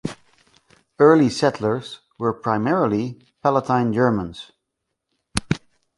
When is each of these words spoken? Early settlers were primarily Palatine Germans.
Early 0.97 1.29
settlers 1.29 1.99
were 2.17 2.33
primarily 2.33 3.21
Palatine 3.43 3.93
Germans. 3.93 4.51